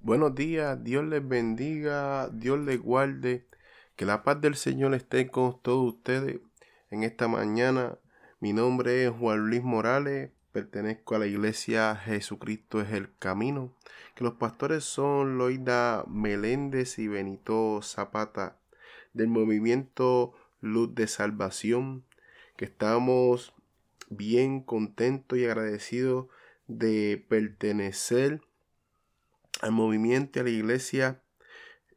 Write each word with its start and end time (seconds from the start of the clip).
Buenos 0.00 0.34
días, 0.34 0.82
Dios 0.82 1.04
les 1.04 1.26
bendiga, 1.28 2.30
Dios 2.32 2.58
les 2.60 2.80
guarde 2.80 3.47
que 3.98 4.06
la 4.06 4.22
paz 4.22 4.40
del 4.40 4.54
Señor 4.54 4.94
esté 4.94 5.26
con 5.26 5.60
todos 5.60 5.94
ustedes 5.94 6.38
en 6.92 7.02
esta 7.02 7.26
mañana. 7.26 7.98
Mi 8.38 8.52
nombre 8.52 9.04
es 9.04 9.10
Juan 9.10 9.48
Luis 9.48 9.64
Morales, 9.64 10.30
pertenezco 10.52 11.16
a 11.16 11.18
la 11.18 11.26
iglesia 11.26 11.96
Jesucristo 11.96 12.80
es 12.80 12.92
el 12.92 13.12
Camino, 13.18 13.74
que 14.14 14.22
los 14.22 14.34
pastores 14.34 14.84
son 14.84 15.36
Loida 15.36 16.04
Meléndez 16.06 17.00
y 17.00 17.08
Benito 17.08 17.80
Zapata 17.82 18.60
del 19.14 19.26
movimiento 19.26 20.32
Luz 20.60 20.94
de 20.94 21.08
Salvación, 21.08 22.04
que 22.56 22.66
estamos 22.66 23.52
bien 24.10 24.60
contentos 24.60 25.40
y 25.40 25.44
agradecidos 25.44 26.26
de 26.68 27.26
pertenecer 27.28 28.42
al 29.60 29.72
movimiento, 29.72 30.38
a 30.38 30.44
la 30.44 30.50
iglesia 30.50 31.20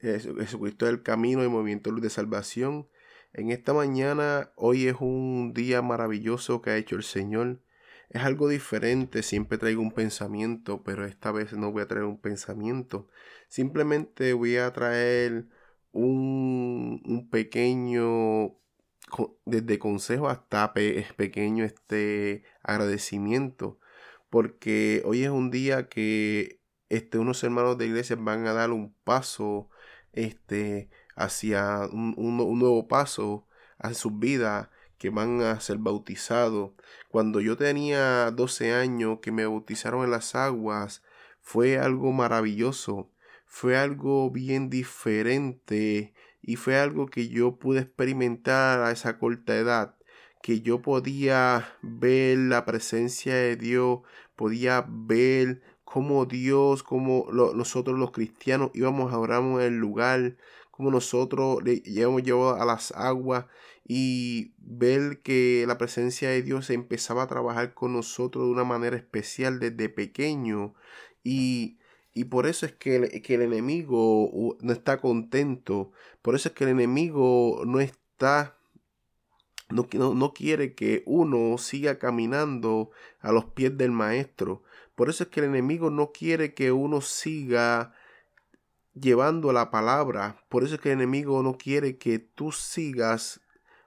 Jesucristo 0.02 0.86
del 0.88 1.04
Camino, 1.04 1.44
el 1.44 1.50
movimiento 1.50 1.92
Luz 1.92 2.02
de 2.02 2.10
Salvación. 2.10 2.88
En 3.34 3.52
esta 3.52 3.74
mañana, 3.74 4.52
hoy 4.56 4.88
es 4.88 4.96
un 5.00 5.54
día 5.54 5.82
maravilloso 5.82 6.62
que 6.62 6.72
ha 6.72 6.78
hecho 6.78 6.96
el 6.96 7.04
Señor. 7.04 7.62
Es 8.10 8.24
algo 8.24 8.50
diferente, 8.50 9.24
siempre 9.24 9.58
traigo 9.58 9.82
un 9.82 9.92
pensamiento, 9.92 10.84
pero 10.84 11.06
esta 11.06 11.32
vez 11.32 11.54
no 11.54 11.72
voy 11.72 11.84
a 11.84 11.88
traer 11.88 12.06
un 12.06 12.20
pensamiento. 12.20 13.08
Simplemente 13.48 14.34
voy 14.34 14.58
a 14.58 14.74
traer 14.74 15.48
un, 15.92 17.02
un 17.06 17.30
pequeño, 17.30 18.58
desde 19.46 19.80
consejo 19.80 20.28
hasta 20.30 20.74
pequeño 20.74 21.64
este 21.64 22.44
agradecimiento. 22.64 23.80
Porque 24.30 25.02
hoy 25.06 25.24
es 25.24 25.30
un 25.30 25.52
día 25.52 25.88
que 25.90 26.62
este, 26.90 27.18
unos 27.18 27.44
hermanos 27.44 27.78
de 27.78 27.88
iglesia 27.88 28.18
van 28.20 28.48
a 28.48 28.54
dar 28.54 28.72
un 28.72 28.94
paso 29.06 29.70
este, 30.14 30.90
hacia 31.16 31.88
un, 31.92 32.38
nuevo 32.60 32.88
paso 32.88 33.48
hacia 33.80 33.96
su 33.96 34.12
vida 34.12 34.70
que 34.98 35.10
van 35.10 35.42
a 35.42 35.60
ser 35.60 35.78
bautizados. 35.78 36.72
Cuando 37.10 37.42
yo 37.42 37.58
tenía 37.58 38.30
12 38.32 38.74
años 38.74 39.20
que 39.22 39.32
me 39.32 39.46
bautizaron 39.46 40.04
en 40.04 40.12
las 40.12 40.36
aguas, 40.36 41.04
fue 41.40 41.80
algo 41.80 42.12
maravilloso, 42.12 43.10
fue 43.48 43.78
algo 43.78 44.30
bien 44.30 44.70
diferente 44.70 46.14
y 46.42 46.56
fue 46.56 46.78
algo 46.78 47.08
que 47.08 47.30
yo 47.30 47.58
pude 47.58 47.82
experimentar 47.82 48.82
a 48.82 48.92
esa 48.92 49.18
corta 49.18 49.56
edad, 49.56 49.96
que 50.44 50.62
yo 50.62 50.82
podía 50.82 51.76
ver 51.82 52.38
la 52.38 52.66
presencia 52.66 53.34
de 53.36 53.56
Dios, 53.56 54.02
podía 54.36 54.86
ver 54.88 55.62
cómo 55.92 56.26
Dios, 56.26 56.84
cómo 56.84 57.28
nosotros 57.32 58.00
los 58.00 58.12
cristianos 58.12 58.72
íbamos 58.74 59.12
a 59.12 59.20
orar 59.20 59.44
en 59.44 59.60
el 59.60 59.78
lugar, 59.78 60.38
cómo 60.72 60.90
nosotros 60.90 61.62
le 61.66 61.82
llevamos 61.82 62.24
llevado 62.24 62.56
a 62.56 62.64
las 62.64 62.94
aguas 62.94 63.46
y 63.86 64.54
ver 64.58 65.20
que 65.22 65.66
la 65.68 65.78
presencia 65.78 66.30
de 66.30 66.44
Dios 66.44 66.70
empezaba 66.70 67.24
a 67.24 67.28
trabajar 67.28 67.74
con 67.74 67.92
nosotros 67.92 68.46
de 68.46 68.52
una 68.52 68.64
manera 68.64 68.96
especial 68.96 69.60
desde 69.60 69.90
pequeño 69.90 70.76
y, 71.26 71.78
y 72.14 72.24
por 72.24 72.48
eso 72.48 72.66
es 72.66 72.72
que 72.72 72.96
el, 72.96 73.22
que 73.22 73.36
el 73.36 73.42
enemigo 73.42 74.58
no 74.62 74.72
está 74.72 75.02
contento, 75.02 75.92
por 76.22 76.36
eso 76.36 76.48
es 76.48 76.56
que 76.56 76.64
el 76.64 76.70
enemigo 76.70 77.64
no 77.66 77.82
está 77.82 78.56
no, 79.72 80.14
no, 80.14 80.34
quiere 80.34 80.74
que 80.74 81.04
uno 81.06 81.58
siga 81.58 82.00
caminando 82.00 82.92
a 83.20 83.32
los 83.32 83.46
pies 83.46 83.78
del 83.78 83.92
maestro. 83.92 84.64
Por 85.02 85.10
eso 85.10 85.24
es 85.24 85.30
que 85.32 85.40
el 85.40 85.48
enemigo 85.48 85.90
no 85.90 86.12
quiere 86.12 86.54
que 86.54 86.72
uno 86.72 87.02
siga 87.02 87.92
llevando 88.94 89.52
la 89.52 89.72
palabra. 89.72 90.46
Por 90.48 90.64
eso 90.64 90.76
es 90.76 90.80
que 90.80 90.90
el 90.90 91.00
enemigo 91.00 91.42
no 91.42 91.58
quiere 91.58 91.98
que 91.98 92.20
tú 92.20 92.52
sigas 92.52 93.42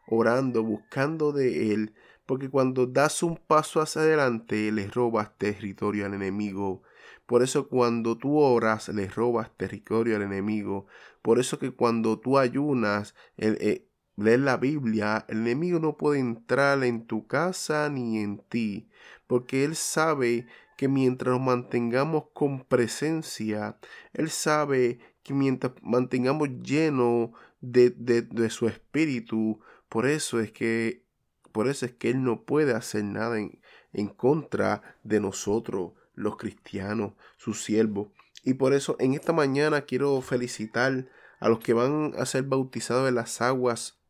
orando, 0.09 0.65
buscando 0.65 1.31
de 1.31 1.73
él. 1.73 1.95
Porque 2.27 2.51
cuando 2.51 2.87
das 2.87 3.23
un 3.23 3.37
paso 3.37 3.81
hacia 3.81 4.03
adelante, 4.03 4.73
le 4.73 4.89
robas 4.89 5.39
territorio 5.39 6.05
al 6.05 6.15
enemigo. 6.15 6.83
Por 7.27 7.45
eso 7.45 7.69
cuando 7.69 8.19
tú 8.19 8.41
oras, 8.41 8.89
le 8.89 9.07
robas 9.07 9.57
territorio 9.57 10.17
al 10.17 10.23
enemigo. 10.23 10.87
Por 11.23 11.39
eso 11.39 11.61
que 11.61 11.71
cuando 11.71 12.19
tú 12.19 12.39
ayunas, 12.39 13.15
el, 13.37 13.57
eh, 13.61 13.87
leer 14.17 14.41
la 14.41 14.57
Biblia, 14.57 15.25
el 15.29 15.39
enemigo 15.39 15.79
no 15.79 15.97
puede 15.97 16.19
entrar 16.19 16.83
en 16.83 17.07
tu 17.07 17.29
casa 17.29 17.89
ni 17.89 18.19
en 18.19 18.39
ti, 18.39 18.89
porque 19.29 19.65
él 19.65 19.77
sabe 19.77 20.47
que 20.77 20.89
mientras 20.89 21.33
nos 21.33 21.41
mantengamos 21.41 22.25
con 22.33 22.65
presencia, 22.65 23.79
él 24.12 24.31
sabe 24.31 24.99
que 25.23 25.35
mientras 25.35 25.73
mantengamos 25.83 26.49
lleno 26.62 27.33
de, 27.61 27.91
de, 27.91 28.51
su 28.51 28.69
espíritu, 28.69 29.61
por 29.89 30.07
eso 30.07 30.41
es 30.41 30.53
que 30.53 31.03
por 31.53 31.69
eso 31.69 31.87
es 31.87 31.93
que 31.93 32.11
él 32.11 32.25
no 32.25 32.43
puede 32.43 32.75
hacer 32.75 33.05
nada 33.05 33.39
en, 33.39 33.61
en 33.93 34.09
contra 34.09 34.83
de 35.05 35.21
nosotros, 35.21 35.93
los 36.15 36.37
cristianos, 36.37 37.12
sus 37.37 37.62
siervos. 37.62 38.09
Y 38.43 38.55
por 38.55 38.75
eso 38.75 38.97
en 38.99 39.15
esta 39.15 39.33
mañana 39.33 39.83
quiero 39.83 40.21
felicitar 40.21 41.06
a 41.38 41.49
los 41.49 41.61
que 41.61 41.73
van 41.73 42.12
a 42.19 42.26
ser 42.26 42.43
bautizados 42.43 43.09
en 43.09 43.15
las 43.15 43.41
aguas 43.41 44.00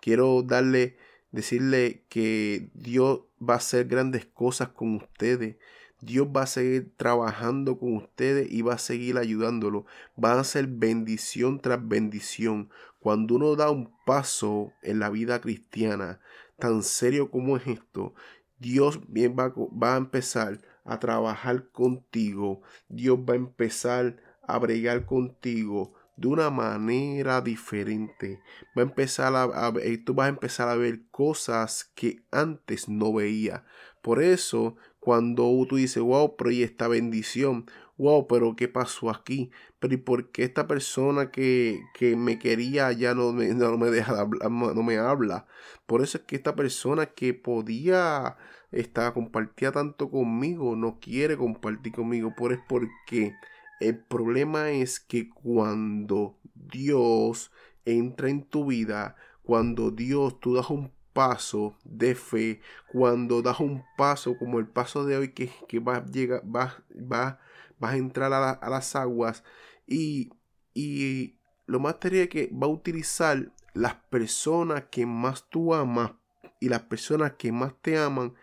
Quiero 0.00 0.42
darle, 0.42 0.96
decirle 1.30 2.04
que 2.08 2.70
Dios 2.74 3.22
va 3.40 3.54
a 3.54 3.58
hacer 3.58 3.86
grandes 3.86 4.26
cosas 4.26 4.68
con 4.68 4.96
ustedes. 4.96 5.56
Dios 6.00 6.28
va 6.28 6.42
a 6.42 6.46
seguir 6.46 6.92
trabajando 6.96 7.78
con 7.78 7.96
ustedes 7.96 8.50
y 8.50 8.62
va 8.62 8.74
a 8.74 8.78
seguir 8.78 9.18
ayudándolo. 9.18 9.86
Va 10.22 10.38
a 10.38 10.44
ser 10.44 10.66
bendición 10.66 11.60
tras 11.60 11.86
bendición. 11.86 12.70
Cuando 13.00 13.36
uno 13.36 13.56
da 13.56 13.70
un 13.70 13.92
paso 14.04 14.72
en 14.82 14.98
la 14.98 15.10
vida 15.10 15.40
cristiana, 15.40 16.20
tan 16.58 16.82
serio 16.82 17.30
como 17.30 17.56
es 17.56 17.66
esto, 17.66 18.14
Dios 18.58 19.00
bien 19.08 19.36
va, 19.38 19.52
a 19.94 19.96
empezar 19.96 20.60
a 20.84 20.98
trabajar 20.98 21.68
contigo. 21.70 22.62
Dios 22.88 23.18
va 23.18 23.34
a 23.34 23.36
empezar 23.36 24.16
a 24.42 24.58
bregar 24.58 25.06
contigo 25.06 25.94
de 26.16 26.28
una 26.28 26.50
manera 26.50 27.40
diferente. 27.42 28.40
Va 28.76 28.82
a 28.82 28.86
empezar 28.86 29.34
a, 29.34 29.72
tú 30.04 30.14
vas 30.14 30.26
a 30.26 30.30
empezar 30.30 30.68
a 30.68 30.76
ver 30.76 31.02
cosas 31.10 31.90
que 31.94 32.24
antes 32.30 32.88
no 32.88 33.12
veía. 33.12 33.64
Por 34.02 34.22
eso, 34.22 34.76
cuando 35.06 35.44
tú 35.68 35.76
dices, 35.76 36.02
wow, 36.02 36.34
pero 36.36 36.50
y 36.50 36.64
esta 36.64 36.88
bendición, 36.88 37.66
wow, 37.96 38.26
pero 38.26 38.56
¿qué 38.56 38.66
pasó 38.66 39.08
aquí? 39.08 39.52
Pero 39.78 39.94
¿y 39.94 39.98
por 39.98 40.32
qué 40.32 40.42
esta 40.42 40.66
persona 40.66 41.30
que, 41.30 41.80
que 41.94 42.16
me 42.16 42.40
quería 42.40 42.90
ya 42.90 43.14
no 43.14 43.32
me, 43.32 43.54
no 43.54 43.78
me 43.78 43.88
deja 43.92 44.18
hablar, 44.18 44.50
no 44.50 44.82
me 44.82 44.98
habla? 44.98 45.46
Por 45.86 46.02
eso 46.02 46.18
es 46.18 46.24
que 46.24 46.34
esta 46.34 46.56
persona 46.56 47.06
que 47.06 47.34
podía 47.34 48.36
estar 48.72 49.12
compartía 49.12 49.70
tanto 49.70 50.10
conmigo, 50.10 50.74
no 50.74 50.98
quiere 50.98 51.36
compartir 51.36 51.92
conmigo, 51.92 52.34
por 52.34 52.52
es 52.52 52.58
porque 52.68 53.32
el 53.78 53.98
problema 53.98 54.72
es 54.72 54.98
que 54.98 55.30
cuando 55.30 56.36
Dios 56.52 57.52
entra 57.84 58.28
en 58.28 58.42
tu 58.42 58.66
vida, 58.66 59.14
cuando 59.44 59.92
Dios 59.92 60.40
tú 60.40 60.54
das 60.56 60.68
un 60.68 60.95
paso 61.16 61.74
de 61.82 62.14
fe, 62.14 62.60
cuando 62.92 63.40
das 63.40 63.58
un 63.58 63.82
paso 63.96 64.36
como 64.36 64.58
el 64.58 64.66
paso 64.66 65.06
de 65.06 65.16
hoy 65.16 65.28
que, 65.32 65.50
que 65.66 65.78
vas, 65.78 66.04
llega, 66.12 66.42
vas, 66.44 66.74
vas, 66.94 67.38
vas 67.78 67.94
a 67.94 67.96
entrar 67.96 68.30
a, 68.34 68.68
las 68.68 68.94
aguas 68.94 69.42
y, 69.86 70.30
y 70.74 71.38
lo 71.64 71.80
más 71.80 71.98
terrible 71.98 72.24
es 72.24 72.28
que 72.28 72.50
va 72.52 72.66
a 72.66 72.70
utilizar 72.70 73.50
las 73.72 73.94
personas 73.94 74.84
que 74.90 75.06
más 75.06 75.48
tú 75.48 75.72
amas 75.72 76.12
y 76.60 76.68
las 76.68 76.82
personas 76.82 77.32
que 77.38 77.50
más 77.50 77.72
te 77.80 77.96
aman 77.96 78.34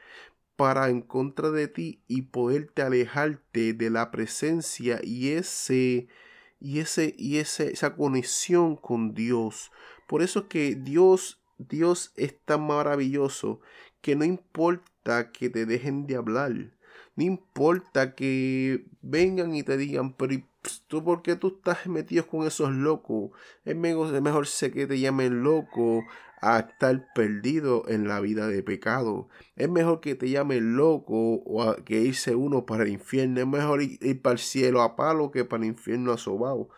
para 0.55 0.89
en 0.89 1.01
contra 1.01 1.51
de 1.51 1.67
ti 1.67 2.01
y 2.07 2.23
poderte 2.23 2.81
alejarte 2.81 3.73
de 3.73 3.89
la 3.91 4.09
presencia 4.09 4.99
y 5.03 5.29
ese 5.29 6.07
y 6.59 6.79
ese 6.79 7.13
y 7.19 7.37
ese, 7.37 7.71
esa 7.71 7.95
conexión 7.95 8.77
con 8.77 9.13
Dios. 9.13 9.71
Por 10.07 10.23
eso 10.23 10.47
que 10.47 10.73
Dios 10.73 11.42
Dios 11.67 12.13
es 12.15 12.37
tan 12.45 12.65
maravilloso 12.67 13.61
que 14.01 14.15
no 14.15 14.25
importa 14.25 15.31
que 15.31 15.49
te 15.49 15.65
dejen 15.65 16.07
de 16.07 16.15
hablar, 16.15 16.51
no 17.15 17.23
importa 17.23 18.15
que 18.15 18.85
vengan 19.01 19.55
y 19.55 19.63
te 19.63 19.77
digan, 19.77 20.13
pero 20.13 20.35
tú 20.87 21.03
por 21.03 21.21
qué 21.21 21.35
tú 21.35 21.55
estás 21.57 21.85
metido 21.87 22.25
con 22.27 22.47
esos 22.47 22.71
locos? 22.71 23.31
Es 23.65 23.75
mejor, 23.75 24.15
es 24.15 24.21
mejor 24.21 24.47
sé 24.47 24.71
que 24.71 24.87
te 24.87 24.99
llamen 24.99 25.43
loco 25.43 26.03
a 26.41 26.59
estar 26.59 27.07
perdido 27.13 27.85
en 27.87 28.07
la 28.07 28.19
vida 28.19 28.47
de 28.47 28.63
pecado. 28.63 29.29
Es 29.55 29.69
mejor 29.69 30.01
que 30.01 30.15
te 30.15 30.29
llame 30.29 30.59
loco 30.59 31.35
o 31.45 31.75
que 31.85 32.01
irse 32.01 32.35
uno 32.35 32.65
para 32.65 32.83
el 32.83 32.89
infierno. 32.89 33.39
Es 33.39 33.47
mejor 33.47 33.81
ir, 33.81 34.21
para 34.21 34.33
el 34.33 34.39
cielo 34.39 34.81
a 34.81 34.95
palo 34.95 35.31
que 35.31 35.45
para 35.45 35.63
el 35.63 35.69
infierno 35.69 36.11
a 36.11 36.17
sobao. 36.17 36.69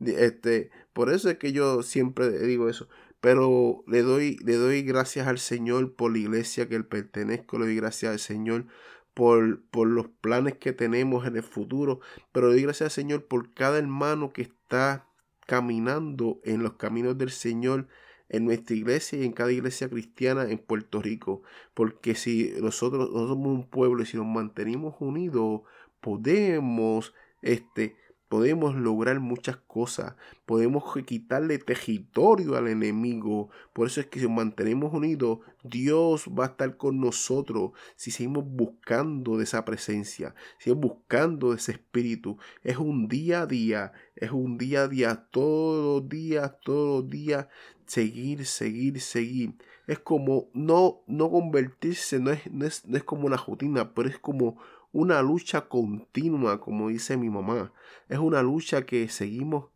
Este, 0.00 0.70
por 0.98 1.10
eso 1.10 1.30
es 1.30 1.38
que 1.38 1.52
yo 1.52 1.84
siempre 1.84 2.28
digo 2.40 2.68
eso. 2.68 2.88
Pero 3.20 3.84
le 3.86 4.02
doy, 4.02 4.36
le 4.44 4.54
doy 4.54 4.82
gracias 4.82 5.28
al 5.28 5.38
Señor 5.38 5.94
por 5.94 6.10
la 6.10 6.18
iglesia 6.18 6.68
que 6.68 6.74
él 6.74 6.86
pertenezco. 6.86 7.56
Le 7.56 7.66
doy 7.66 7.76
gracias 7.76 8.10
al 8.10 8.18
Señor 8.18 8.66
por, 9.14 9.62
por 9.70 9.86
los 9.86 10.08
planes 10.08 10.56
que 10.56 10.72
tenemos 10.72 11.24
en 11.24 11.36
el 11.36 11.44
futuro, 11.44 12.00
pero 12.32 12.48
doy 12.48 12.62
gracias 12.62 12.86
al 12.86 12.90
Señor 12.90 13.26
por 13.26 13.54
cada 13.54 13.78
hermano 13.78 14.32
que 14.32 14.42
está 14.42 15.06
caminando 15.46 16.40
en 16.42 16.64
los 16.64 16.72
caminos 16.72 17.16
del 17.16 17.30
Señor 17.30 17.86
en 18.28 18.46
nuestra 18.46 18.74
iglesia 18.74 19.20
y 19.20 19.24
en 19.24 19.30
cada 19.30 19.52
iglesia 19.52 19.88
cristiana 19.88 20.50
en 20.50 20.58
Puerto 20.58 21.00
Rico. 21.00 21.42
Porque 21.74 22.16
si 22.16 22.54
nosotros, 22.60 23.08
somos 23.12 23.46
un 23.46 23.70
pueblo 23.70 24.02
y 24.02 24.06
si 24.06 24.16
nos 24.16 24.26
mantenemos 24.26 24.96
unidos, 24.98 25.60
podemos 26.00 27.14
este, 27.40 27.94
podemos 28.28 28.74
lograr 28.74 29.20
muchas 29.20 29.56
cosas, 29.56 30.14
podemos 30.44 30.84
quitarle 31.06 31.58
territorio 31.58 32.56
al 32.56 32.68
enemigo. 32.68 33.48
Por 33.72 33.86
eso 33.86 34.00
es 34.00 34.06
que 34.06 34.20
si 34.20 34.28
mantenemos 34.28 34.92
unidos, 34.92 35.38
Dios 35.64 36.28
va 36.28 36.44
a 36.44 36.48
estar 36.48 36.76
con 36.76 37.00
nosotros 37.00 37.72
si 37.96 38.10
seguimos 38.10 38.44
buscando 38.46 39.38
de 39.38 39.44
esa 39.44 39.64
presencia, 39.64 40.34
seguimos 40.58 40.90
buscando 40.90 41.50
de 41.50 41.56
ese 41.56 41.72
espíritu. 41.72 42.38
Es 42.62 42.76
un 42.76 43.08
día 43.08 43.42
a 43.42 43.46
día, 43.46 43.92
es 44.14 44.30
un 44.30 44.58
día 44.58 44.82
a 44.82 44.88
día, 44.88 45.26
todos 45.30 46.02
los 46.02 46.08
días, 46.08 46.52
todos 46.62 47.02
los 47.02 47.10
días, 47.10 47.46
seguir, 47.86 48.44
seguir, 48.44 49.00
seguir. 49.00 49.54
Es 49.86 49.98
como 49.98 50.50
no, 50.52 51.00
no 51.06 51.30
convertirse, 51.30 52.20
no 52.20 52.30
es, 52.30 52.46
no 52.52 52.66
es, 52.66 52.84
no 52.86 52.98
es 52.98 53.04
como 53.04 53.26
una 53.26 53.38
rutina, 53.38 53.94
pero 53.94 54.10
es 54.10 54.18
como 54.18 54.58
una 54.98 55.22
lucha 55.22 55.68
continua, 55.68 56.60
como 56.60 56.88
dice 56.88 57.16
mi 57.16 57.30
mamá. 57.30 57.72
Es 58.08 58.18
una 58.18 58.42
lucha 58.42 58.84
que 58.84 59.08
seguimos 59.08 59.66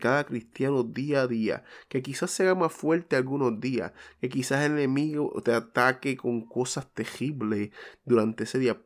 cada 0.00 0.24
cristiano 0.24 0.82
día 0.82 1.22
a 1.22 1.26
día, 1.26 1.64
que 1.88 2.02
quizás 2.02 2.30
sea 2.30 2.54
más 2.54 2.72
fuerte 2.72 3.16
algunos 3.16 3.60
días, 3.60 3.92
que 4.20 4.28
quizás 4.28 4.64
el 4.64 4.72
enemigo 4.72 5.40
te 5.44 5.52
ataque 5.52 6.16
con 6.16 6.46
cosas 6.46 6.92
terribles 6.94 7.70
durante 8.04 8.44
ese 8.44 8.58
día, 8.58 8.80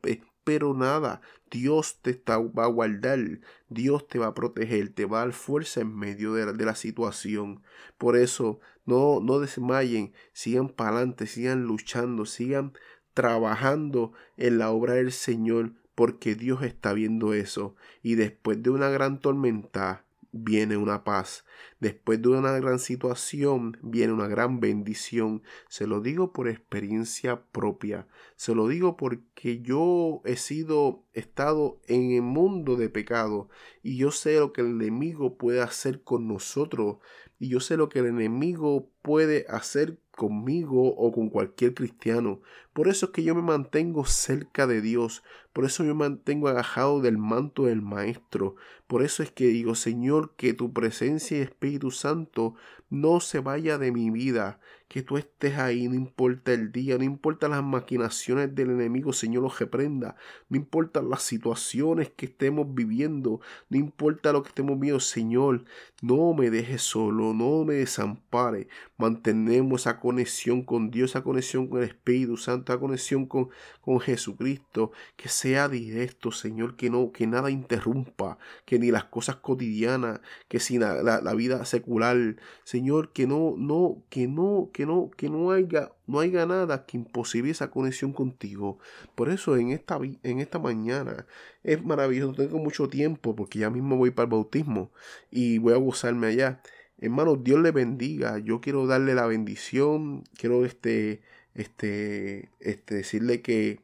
pero 0.44 0.74
nada, 0.74 1.20
Dios 1.50 2.00
te 2.00 2.20
va 2.26 2.64
a 2.64 2.68
guardar, 2.68 3.40
Dios 3.68 4.08
te 4.08 4.18
va 4.18 4.28
a 4.28 4.34
proteger, 4.34 4.94
te 4.94 5.04
va 5.04 5.20
a 5.20 5.24
dar 5.26 5.32
fuerza 5.34 5.82
en 5.82 5.94
medio 5.94 6.34
de 6.34 6.46
la, 6.46 6.52
de 6.52 6.64
la 6.64 6.74
situación. 6.74 7.62
Por 7.96 8.16
eso, 8.16 8.60
no, 8.84 9.20
no 9.20 9.38
desmayen, 9.40 10.12
sigan 10.32 10.68
para 10.68 10.96
adelante, 10.96 11.26
sigan 11.26 11.64
luchando, 11.64 12.26
sigan 12.26 12.72
trabajando 13.14 14.12
en 14.36 14.58
la 14.58 14.70
obra 14.70 14.94
del 14.94 15.12
Señor, 15.12 15.74
porque 15.94 16.34
Dios 16.34 16.62
está 16.62 16.92
viendo 16.92 17.34
eso. 17.34 17.74
Y 18.02 18.14
después 18.14 18.62
de 18.62 18.70
una 18.70 18.88
gran 18.88 19.20
tormenta 19.20 20.04
viene 20.32 20.76
una 20.76 21.04
paz. 21.04 21.44
Después 21.82 22.22
de 22.22 22.28
una 22.28 22.56
gran 22.60 22.78
situación 22.78 23.76
viene 23.82 24.12
una 24.12 24.28
gran 24.28 24.60
bendición. 24.60 25.42
Se 25.68 25.88
lo 25.88 26.00
digo 26.00 26.32
por 26.32 26.48
experiencia 26.48 27.42
propia. 27.50 28.06
Se 28.36 28.54
lo 28.54 28.68
digo 28.68 28.96
porque 28.96 29.62
yo 29.62 30.22
he 30.24 30.36
sido, 30.36 31.02
estado 31.12 31.80
en 31.88 32.12
el 32.12 32.22
mundo 32.22 32.76
de 32.76 32.88
pecado 32.88 33.48
y 33.82 33.96
yo 33.96 34.12
sé 34.12 34.38
lo 34.38 34.52
que 34.52 34.60
el 34.60 34.68
enemigo 34.68 35.36
puede 35.36 35.60
hacer 35.60 36.04
con 36.04 36.28
nosotros 36.28 36.98
y 37.40 37.48
yo 37.48 37.58
sé 37.58 37.76
lo 37.76 37.88
que 37.88 37.98
el 37.98 38.06
enemigo 38.06 38.88
puede 39.02 39.44
hacer 39.48 39.98
conmigo 40.12 40.94
o 40.94 41.10
con 41.10 41.30
cualquier 41.30 41.74
cristiano. 41.74 42.40
Por 42.72 42.86
eso 42.86 43.06
es 43.06 43.12
que 43.12 43.24
yo 43.24 43.34
me 43.34 43.42
mantengo 43.42 44.04
cerca 44.04 44.68
de 44.68 44.80
Dios. 44.80 45.24
Por 45.52 45.64
eso 45.64 45.82
yo 45.82 45.94
me 45.94 46.08
mantengo 46.08 46.48
agajado 46.48 47.00
del 47.00 47.18
manto 47.18 47.64
del 47.64 47.82
Maestro. 47.82 48.54
Por 48.86 49.02
eso 49.02 49.22
es 49.22 49.32
que 49.32 49.46
digo, 49.46 49.74
Señor, 49.74 50.34
que 50.36 50.54
tu 50.54 50.72
presencia 50.72 51.38
y 51.38 51.40
Espíritu 51.40 51.71
Santo 51.90 52.54
no 52.90 53.20
se 53.20 53.40
vaya 53.40 53.78
de 53.78 53.92
mi 53.92 54.10
vida 54.10 54.60
que 54.92 55.02
tú 55.02 55.16
estés 55.16 55.56
ahí, 55.56 55.88
no 55.88 55.94
importa 55.94 56.52
el 56.52 56.70
día, 56.70 56.98
no 56.98 57.04
importa 57.04 57.48
las 57.48 57.64
maquinaciones 57.64 58.54
del 58.54 58.72
enemigo, 58.72 59.14
Señor, 59.14 59.42
los 59.42 59.58
reprenda, 59.58 60.16
no 60.50 60.58
importa 60.58 61.00
las 61.00 61.22
situaciones 61.22 62.10
que 62.14 62.26
estemos 62.26 62.74
viviendo, 62.74 63.40
no 63.70 63.78
importa 63.78 64.34
lo 64.34 64.42
que 64.42 64.50
estemos 64.50 64.78
viendo, 64.78 65.00
Señor, 65.00 65.64
no 66.02 66.34
me 66.34 66.50
dejes 66.50 66.82
solo, 66.82 67.32
no 67.32 67.64
me 67.64 67.74
desampare, 67.74 68.68
mantenemos 68.98 69.80
esa 69.80 69.98
conexión 69.98 70.62
con 70.62 70.90
Dios, 70.90 71.12
esa 71.12 71.22
conexión 71.22 71.68
con 71.68 71.78
el 71.78 71.88
Espíritu 71.88 72.36
Santo, 72.36 72.70
esa 72.70 72.80
conexión 72.80 73.24
con, 73.24 73.48
con 73.80 73.98
Jesucristo, 73.98 74.92
que 75.16 75.30
sea 75.30 75.70
directo, 75.70 76.32
Señor, 76.32 76.76
que 76.76 76.90
no, 76.90 77.12
que 77.12 77.26
nada 77.26 77.50
interrumpa, 77.50 78.36
que 78.66 78.78
ni 78.78 78.90
las 78.90 79.04
cosas 79.04 79.36
cotidianas, 79.36 80.20
que 80.48 80.60
si 80.60 80.78
la, 80.78 81.32
vida 81.34 81.64
secular, 81.64 82.36
Señor, 82.64 83.12
que 83.12 83.26
no, 83.26 83.54
no, 83.56 84.02
que 84.10 84.28
no, 84.28 84.68
que 84.72 84.81
no, 84.86 85.10
que 85.16 85.28
no 85.28 85.50
haya, 85.52 85.92
no 86.06 86.20
haya 86.20 86.46
nada 86.46 86.86
que 86.86 86.96
imposible 86.96 87.50
esa 87.50 87.70
conexión 87.70 88.12
contigo. 88.12 88.78
Por 89.14 89.30
eso 89.30 89.56
en 89.56 89.70
esta, 89.70 89.98
en 90.22 90.40
esta 90.40 90.58
mañana 90.58 91.26
es 91.62 91.82
maravilloso. 91.84 92.34
Tengo 92.34 92.58
mucho 92.58 92.88
tiempo 92.88 93.34
porque 93.36 93.60
ya 93.60 93.70
mismo 93.70 93.96
voy 93.96 94.10
para 94.10 94.24
el 94.24 94.30
bautismo 94.30 94.92
y 95.30 95.58
voy 95.58 95.74
a 95.74 95.76
gozarme 95.76 96.28
allá. 96.28 96.62
Hermano, 96.98 97.36
Dios 97.36 97.60
le 97.60 97.72
bendiga. 97.72 98.38
Yo 98.38 98.60
quiero 98.60 98.86
darle 98.86 99.14
la 99.14 99.26
bendición. 99.26 100.24
Quiero 100.38 100.64
este, 100.64 101.22
este, 101.54 102.50
este, 102.60 102.94
decirle 102.96 103.42
que, 103.42 103.80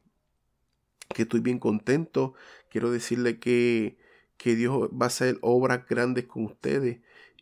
que 1.14 1.22
estoy 1.22 1.40
bien 1.40 1.58
contento. 1.58 2.34
Quiero 2.70 2.90
decirle 2.90 3.38
que, 3.40 3.98
que 4.36 4.56
Dios 4.56 4.88
va 4.90 5.06
a 5.06 5.08
hacer 5.08 5.38
obras 5.42 5.86
grandes 5.88 6.26
con 6.26 6.44
ustedes. 6.44 7.00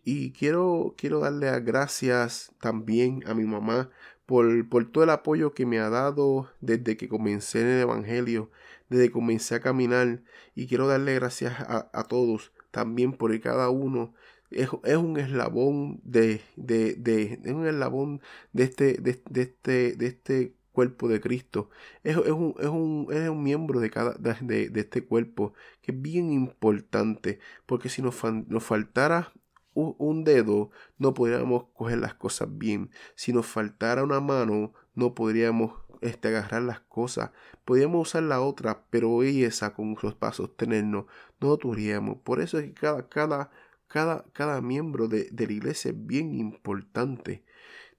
Y 0.08 0.30
quiero, 0.30 0.94
quiero 0.96 1.18
darle 1.18 1.48
gracias 1.62 2.52
también 2.60 3.24
a 3.26 3.34
mi 3.34 3.42
mamá 3.42 3.90
por, 4.24 4.68
por, 4.68 4.84
todo 4.92 5.02
el 5.02 5.10
apoyo 5.10 5.52
que 5.52 5.66
me 5.66 5.80
ha 5.80 5.90
dado 5.90 6.48
desde 6.60 6.96
que 6.96 7.08
comencé 7.08 7.62
en 7.62 7.66
el 7.66 7.80
Evangelio, 7.80 8.48
desde 8.88 9.06
que 9.06 9.12
comencé 9.12 9.56
a 9.56 9.60
caminar. 9.60 10.22
Y 10.54 10.68
quiero 10.68 10.86
darle 10.86 11.16
gracias 11.16 11.54
a, 11.58 12.04
todos 12.04 12.52
también 12.70 13.14
por 13.14 13.38
cada 13.40 13.68
uno. 13.70 14.14
Es, 14.52 14.68
es 14.84 14.96
un 14.96 15.18
eslabón 15.18 16.00
de, 16.04 16.40
de, 16.54 16.94
de, 16.94 17.52
un 17.52 17.66
eslabón 17.66 18.20
de 18.52 18.62
este, 18.62 18.98
de, 19.00 19.20
de 19.28 19.42
este, 19.42 19.96
de 19.96 20.06
este 20.06 20.54
cuerpo 20.70 21.08
de 21.08 21.20
Cristo. 21.20 21.68
Es, 22.04 22.16
es, 22.16 22.30
un, 22.30 22.54
es, 22.60 22.68
un, 22.68 23.08
es 23.10 23.28
un 23.28 23.42
miembro 23.42 23.80
de, 23.80 23.90
cada, 23.90 24.14
de, 24.14 24.70
de, 24.70 24.80
este 24.80 25.04
cuerpo 25.04 25.52
que 25.82 25.90
es 25.90 26.00
bien 26.00 26.32
importante. 26.32 27.40
Porque 27.66 27.88
si 27.88 28.02
nos, 28.02 28.22
nos 28.22 28.62
faltara 28.62 29.32
un 29.76 30.24
dedo, 30.24 30.70
no 30.98 31.14
podríamos 31.14 31.66
coger 31.74 31.98
las 31.98 32.14
cosas 32.14 32.48
bien. 32.50 32.90
Si 33.14 33.32
nos 33.32 33.46
faltara 33.46 34.02
una 34.02 34.20
mano, 34.20 34.72
no 34.94 35.14
podríamos 35.14 35.72
este, 36.00 36.28
agarrar 36.28 36.62
las 36.62 36.80
cosas. 36.80 37.30
Podríamos 37.64 38.08
usar 38.08 38.22
la 38.22 38.40
otra, 38.40 38.84
pero 38.90 39.22
esa 39.22 39.74
con 39.74 39.96
sus 39.98 40.14
pasos 40.14 40.56
tenernos, 40.56 41.06
no 41.40 41.56
tuviéramos. 41.56 42.18
Por 42.18 42.40
eso 42.40 42.58
es 42.58 42.66
que 42.66 42.74
cada, 42.74 43.08
cada, 43.08 43.50
cada, 43.86 44.24
cada 44.32 44.60
miembro 44.60 45.08
de, 45.08 45.28
la 45.32 45.52
iglesia 45.52 45.90
es 45.90 46.06
bien 46.06 46.34
importante. 46.34 47.44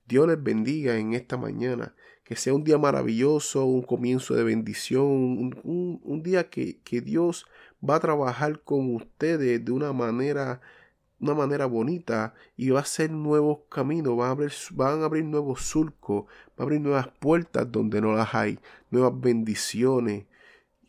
Dios 0.07 0.27
les 0.27 0.41
bendiga 0.41 0.97
en 0.97 1.13
esta 1.13 1.37
mañana. 1.37 1.95
Que 2.23 2.35
sea 2.35 2.53
un 2.53 2.65
día 2.65 2.77
maravilloso, 2.77 3.65
un 3.65 3.83
comienzo 3.83 4.35
de 4.35 4.43
bendición, 4.43 5.05
un, 5.05 5.61
un, 5.63 6.01
un 6.03 6.23
día 6.23 6.49
que, 6.49 6.81
que 6.81 6.99
Dios 6.99 7.45
va 7.87 7.95
a 7.95 7.99
trabajar 8.01 8.63
con 8.63 8.95
ustedes 8.95 9.63
de 9.63 9.71
una 9.71 9.93
manera 9.93 10.59
una 11.19 11.33
manera 11.33 11.65
bonita 11.65 12.33
y 12.55 12.69
va 12.69 12.81
a 12.81 12.85
ser 12.85 13.11
nuevos 13.11 13.59
caminos, 13.69 14.15
van 14.15 14.29
a 14.29 14.31
abrir, 14.31 14.51
van 14.71 15.01
a 15.01 15.05
abrir 15.05 15.25
nuevos 15.25 15.61
surcos, 15.63 16.25
va 16.25 16.59
a 16.59 16.63
abrir 16.63 16.81
nuevas 16.81 17.07
puertas 17.19 17.71
donde 17.71 18.01
no 18.01 18.13
las 18.13 18.33
hay, 18.35 18.59
nuevas 18.91 19.19
bendiciones. 19.19 20.25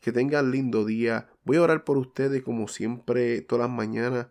Que 0.00 0.12
tengan 0.12 0.52
lindo 0.52 0.84
día. 0.84 1.28
Voy 1.44 1.56
a 1.56 1.62
orar 1.62 1.84
por 1.84 1.98
ustedes 1.98 2.42
como 2.42 2.68
siempre 2.68 3.42
todas 3.42 3.68
las 3.68 3.76
mañanas 3.76 4.28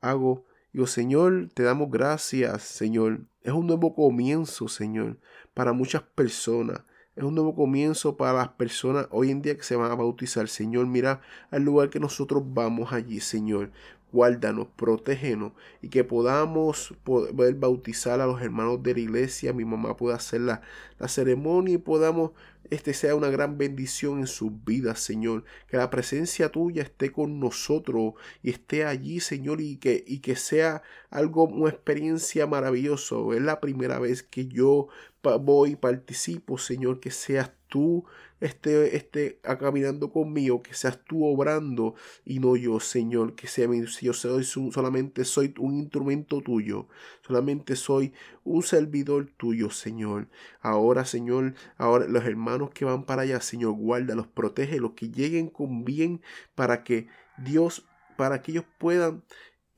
hago. 0.00 0.46
Digo, 0.72 0.86
Señor, 0.86 1.50
te 1.52 1.62
damos 1.62 1.90
gracias, 1.90 2.62
Señor. 2.62 3.20
Es 3.42 3.52
un 3.52 3.66
nuevo 3.66 3.94
comienzo, 3.94 4.66
Señor, 4.68 5.18
para 5.52 5.72
muchas 5.72 6.02
personas. 6.02 6.82
Es 7.16 7.24
un 7.24 7.34
nuevo 7.34 7.54
comienzo 7.54 8.16
para 8.16 8.32
las 8.32 8.48
personas 8.50 9.08
hoy 9.10 9.30
en 9.30 9.42
día 9.42 9.56
que 9.56 9.62
se 9.62 9.76
van 9.76 9.90
a 9.90 9.94
bautizar. 9.94 10.48
Señor, 10.48 10.86
mira 10.86 11.20
al 11.50 11.64
lugar 11.64 11.90
que 11.90 12.00
nosotros 12.00 12.42
vamos 12.46 12.92
allí, 12.92 13.20
Señor 13.20 13.72
guárdanos, 14.12 14.68
protégenos 14.76 15.52
y 15.82 15.88
que 15.88 16.04
podamos 16.04 16.94
poder 17.04 17.54
bautizar 17.54 18.20
a 18.20 18.26
los 18.26 18.40
hermanos 18.42 18.82
de 18.82 18.94
la 18.94 19.00
iglesia, 19.00 19.52
mi 19.52 19.64
mamá 19.64 19.96
pueda 19.96 20.16
hacer 20.16 20.42
la, 20.42 20.62
la 20.98 21.08
ceremonia 21.08 21.74
y 21.74 21.78
podamos 21.78 22.32
este 22.70 22.94
sea 22.94 23.14
una 23.14 23.28
gran 23.28 23.58
bendición 23.58 24.20
en 24.20 24.26
sus 24.26 24.50
vidas, 24.64 25.00
Señor. 25.00 25.44
Que 25.68 25.76
la 25.76 25.90
presencia 25.90 26.50
tuya 26.50 26.82
esté 26.82 27.12
con 27.12 27.40
nosotros 27.40 28.14
y 28.42 28.50
esté 28.50 28.84
allí, 28.84 29.20
Señor, 29.20 29.60
y 29.60 29.76
que, 29.76 30.04
y 30.06 30.20
que 30.20 30.36
sea 30.36 30.82
algo, 31.10 31.44
una 31.44 31.70
experiencia 31.70 32.46
maravillosa. 32.46 33.16
Es 33.34 33.42
la 33.42 33.60
primera 33.60 33.98
vez 33.98 34.22
que 34.22 34.46
yo 34.46 34.88
voy, 35.22 35.76
participo, 35.76 36.58
Señor, 36.58 37.00
que 37.00 37.10
seas 37.10 37.52
tú 37.68 38.04
esté, 38.40 38.96
esté 38.96 39.38
caminando 39.58 40.10
conmigo, 40.10 40.62
que 40.62 40.74
seas 40.74 40.98
tú 41.04 41.24
obrando 41.24 41.94
y 42.24 42.40
no 42.40 42.56
yo, 42.56 42.80
Señor, 42.80 43.34
que 43.34 43.46
sea 43.46 43.68
si 43.86 44.06
yo 44.06 44.12
soy, 44.12 44.44
solamente 44.44 45.24
soy 45.24 45.54
un 45.58 45.76
instrumento 45.76 46.40
tuyo, 46.40 46.88
solamente 47.26 47.76
soy 47.76 48.12
un 48.44 48.62
servidor 48.62 49.30
tuyo, 49.36 49.70
Señor. 49.70 50.28
Ahora, 50.60 51.04
Señor, 51.04 51.54
ahora 51.78 52.06
los 52.06 52.24
hermanos 52.24 52.59
que 52.68 52.84
van 52.84 53.04
para 53.04 53.22
allá, 53.22 53.40
Señor, 53.40 53.72
guarda, 53.72 54.14
los 54.14 54.26
protege, 54.26 54.78
los 54.78 54.92
que 54.92 55.08
lleguen 55.08 55.48
con 55.48 55.86
bien 55.86 56.20
para 56.54 56.84
que 56.84 57.08
Dios, 57.38 57.86
para 58.18 58.42
que 58.42 58.52
ellos 58.52 58.66
puedan 58.78 59.22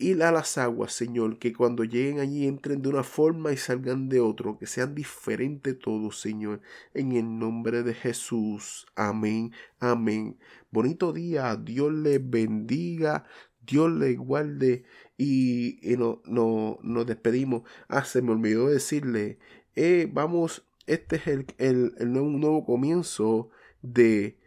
ir 0.02 0.22
a 0.24 0.32
las 0.32 0.58
aguas, 0.58 0.92
Señor, 0.92 1.38
que 1.38 1.52
cuando 1.52 1.84
lleguen 1.84 2.18
allí 2.18 2.46
entren 2.46 2.82
de 2.82 2.88
una 2.88 3.04
forma 3.04 3.52
y 3.52 3.56
salgan 3.56 4.08
de 4.08 4.20
otro, 4.20 4.58
que 4.58 4.66
sean 4.66 4.94
diferentes 4.94 5.78
todos, 5.78 6.20
Señor, 6.20 6.60
en 6.92 7.12
el 7.12 7.38
nombre 7.38 7.82
de 7.84 7.94
Jesús. 7.94 8.86
Amén, 8.96 9.52
amén. 9.78 10.38
Bonito 10.70 11.12
día, 11.12 11.54
Dios 11.56 11.92
les 11.92 12.28
bendiga, 12.28 13.24
Dios 13.60 13.92
les 13.92 14.18
guarde 14.18 14.84
y, 15.16 15.78
no, 15.96 16.20
no, 16.26 16.78
nos 16.82 17.06
despedimos. 17.06 17.62
Ah, 17.88 18.04
se 18.04 18.22
me 18.22 18.32
olvidó 18.32 18.68
decirle, 18.68 19.38
eh, 19.76 20.08
vamos, 20.12 20.66
este 20.86 21.16
es 21.16 21.26
el, 21.26 21.46
el, 21.58 21.94
el 21.98 22.12
nuevo, 22.12 22.28
nuevo, 22.28 22.64
comienzo 22.64 23.50
de 23.82 24.38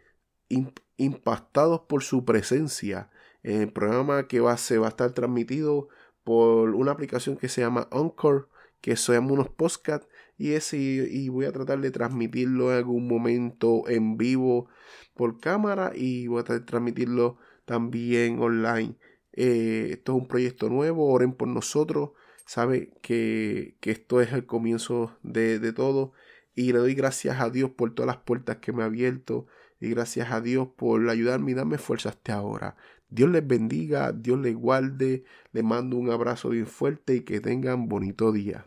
Impactados 0.98 1.82
por 1.88 2.02
su 2.02 2.24
presencia. 2.24 3.10
El 3.42 3.72
programa 3.72 4.26
que 4.28 4.40
va, 4.40 4.56
se 4.56 4.78
va 4.78 4.86
a 4.86 4.90
estar 4.90 5.12
transmitido 5.12 5.88
por 6.24 6.70
una 6.74 6.92
aplicación 6.92 7.36
que 7.36 7.48
se 7.48 7.60
llama 7.60 7.88
Encore, 7.92 8.46
que 8.80 8.96
se 8.96 9.12
llama 9.12 9.32
unos 9.32 9.50
podcasts, 9.50 10.08
y, 10.38 10.52
ese, 10.52 10.76
y 10.78 11.28
voy 11.28 11.46
a 11.46 11.52
tratar 11.52 11.80
de 11.80 11.90
transmitirlo 11.90 12.70
en 12.72 12.78
algún 12.78 13.08
momento 13.08 13.88
en 13.88 14.16
vivo 14.16 14.68
por 15.14 15.40
cámara 15.40 15.92
y 15.94 16.26
voy 16.26 16.40
a 16.40 16.44
tratar 16.44 16.60
de 16.60 16.66
transmitirlo 16.66 17.38
también 17.64 18.38
online. 18.40 18.96
Eh, 19.32 19.88
esto 19.92 20.12
es 20.12 20.22
un 20.22 20.28
proyecto 20.28 20.68
nuevo, 20.68 21.12
oren 21.12 21.32
por 21.32 21.48
nosotros, 21.48 22.10
sabe 22.46 22.92
que, 23.02 23.76
que 23.80 23.90
esto 23.90 24.20
es 24.20 24.32
el 24.32 24.46
comienzo 24.46 25.16
de, 25.22 25.58
de 25.58 25.72
todo 25.72 26.12
y 26.56 26.72
le 26.72 26.78
doy 26.80 26.94
gracias 26.94 27.40
a 27.40 27.50
Dios 27.50 27.70
por 27.70 27.94
todas 27.94 28.08
las 28.08 28.24
puertas 28.24 28.56
que 28.56 28.72
me 28.72 28.82
ha 28.82 28.86
abierto 28.86 29.46
y 29.78 29.90
gracias 29.90 30.32
a 30.32 30.40
Dios 30.40 30.68
por 30.76 31.08
ayudarme 31.08 31.52
y 31.52 31.54
darme 31.54 31.78
fuerza 31.78 32.08
hasta 32.08 32.34
ahora. 32.34 32.76
Dios 33.08 33.30
les 33.30 33.46
bendiga, 33.46 34.12
Dios 34.12 34.40
les 34.40 34.56
guarde, 34.56 35.24
les 35.52 35.62
mando 35.62 35.96
un 35.96 36.10
abrazo 36.10 36.48
bien 36.50 36.66
fuerte 36.66 37.16
y 37.16 37.20
que 37.20 37.40
tengan 37.40 37.88
bonito 37.88 38.32
día. 38.32 38.66